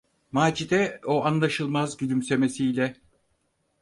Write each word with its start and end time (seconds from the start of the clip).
Macide 0.31 0.99
o 1.05 1.23
anlaşılmaz 1.25 1.97
gülümsemesiyle: 2.01 2.95